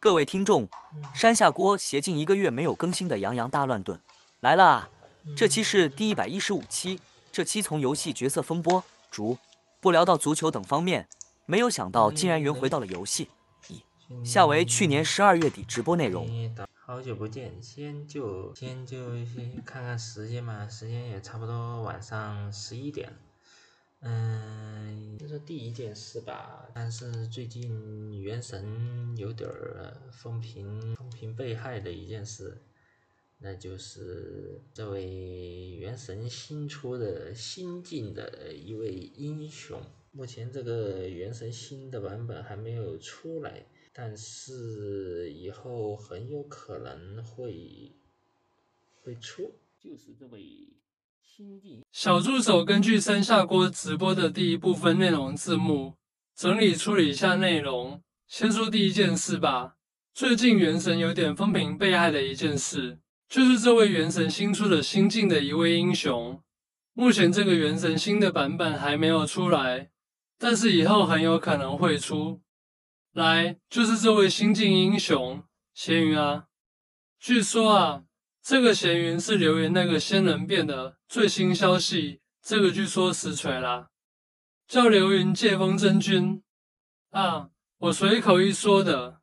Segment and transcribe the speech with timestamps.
[0.00, 0.68] 各位听众，
[1.12, 3.98] 山下锅斜近一个月没有更新的洋洋大乱炖
[4.38, 4.90] 来了啊！
[5.36, 7.00] 这期是第一百一十五期。
[7.32, 9.36] 这期从游戏角色风波、逐
[9.80, 11.08] 不聊到足球等方面，
[11.46, 13.28] 没有想到竟然圆回到了游戏。
[13.66, 16.28] 以下为去年十二月底直播内容。
[16.72, 23.12] 好久不见，先就先就先看看时间嘛，时间也差不多晚上十一点。
[24.00, 26.70] 嗯，这是第一件事吧。
[26.72, 32.56] 但是最近原神有点儿风评风评被害的一件事，
[33.38, 39.82] 那就是这位原神新出的新晋的一位英雄。
[40.12, 47.92] 目前这个原神新的版本还没有出来，但是以后很有可能会
[49.02, 50.68] 会出，就是这位。
[51.92, 55.94] 小助手根据三下锅直播的第一部分内容字幕
[56.34, 58.02] 整理处理一下内容。
[58.26, 59.74] 先说第一件事吧，
[60.12, 66.42] 最近原神有点风评被害的一件事，就是这位原神新出的新晋的一位英雄。
[66.92, 69.90] 目前这个原神新的版本还没有出来，
[70.38, 72.40] 但是以后很有可能会出
[73.12, 73.58] 来。
[73.70, 76.46] 就是这位新晋英雄闲云啊，
[77.20, 78.02] 据说啊。
[78.48, 83.90] 这个闲云是流言那个仙人变的最新消息，这个据说实锤啦，
[84.66, 86.42] 叫流云借风真君
[87.10, 89.20] 啊，我随口一说的，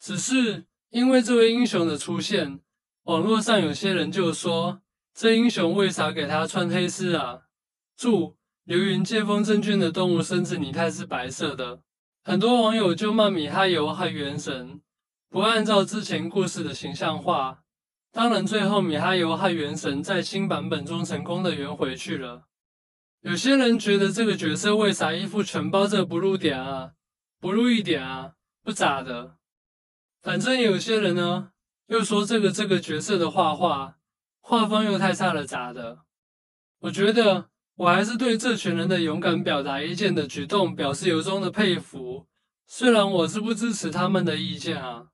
[0.00, 2.60] 只是因为这位英雄的出现，
[3.02, 4.80] 网络上有些人就说
[5.12, 7.42] 这英雄为啥给他穿黑丝啊？
[7.98, 11.82] 注：流云借风真君的动物身子拟态是白色的，
[12.24, 14.80] 很多网友就骂米哈游和元神
[15.28, 17.64] 不按照之前故事的形象画。
[18.18, 22.48] 当然，最后米哈游和元神在新版本中成功的圆回去了。
[23.20, 26.94] 有些人觉得这个角色为啥衣服全包着不露点啊？
[27.38, 28.32] 不露一点啊？
[28.64, 29.36] 不咋的。
[30.20, 31.52] 反正有些人呢，
[31.86, 33.98] 又说这个这个角色的画画
[34.40, 36.00] 画风又太差了，咋的？
[36.80, 42.26] 我觉得我还是对这群人的勇敢表达意见的举动表示由衷的佩服。
[42.66, 45.10] 虽然我是不支持他们的意见啊，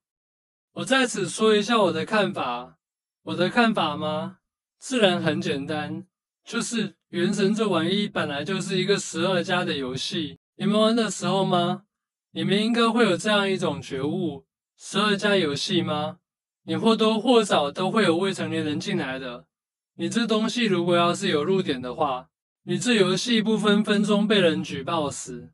[0.76, 2.78] 我在此说一下我的看法。
[3.24, 4.40] 我的看法吗？
[4.78, 6.04] 自然很简单，
[6.44, 10.38] 就是《原神》这玩意本来就是一个十二加的游戏。
[10.56, 11.84] 你们玩的时候吗？
[12.32, 14.44] 你们应该会有这样一种觉悟：
[14.76, 16.18] 十二加游戏吗？
[16.64, 19.46] 你或多或少都会有未成年人进来的。
[19.94, 22.28] 你这东西如果要是有入点的话，
[22.64, 25.48] 你这游戏不分分钟被人举报死。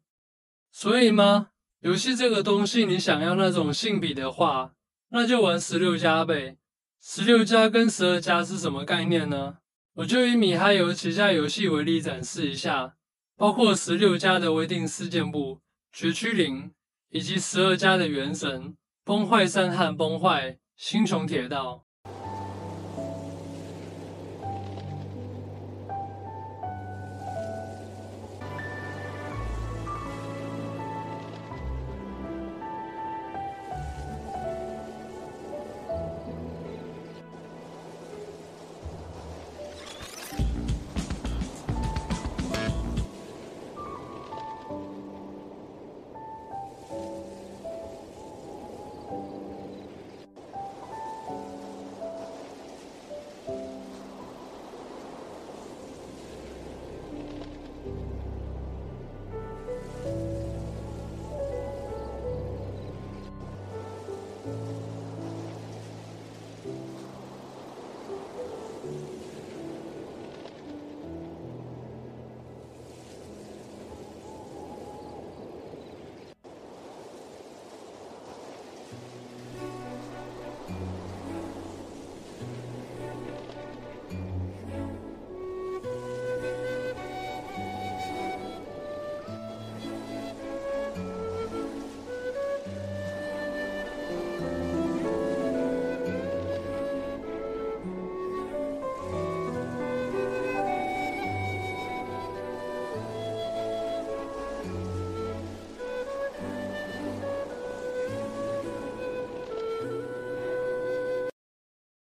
[0.73, 1.51] 所以吗？
[1.83, 4.73] 游戏这个东西，你想要那种性比的话，
[5.11, 6.57] 那就玩十六加呗。
[7.03, 9.57] 十六加跟十二加是什么概念呢？
[9.95, 12.95] 我就以米哈游旗下游戏为例展示一下，
[13.37, 16.71] 包括十六加的微定事件簿、绝区零，
[17.09, 21.87] 以及十二加的原神、崩坏三和崩坏星穹铁道。